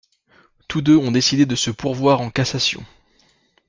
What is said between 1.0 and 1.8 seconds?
décidé de se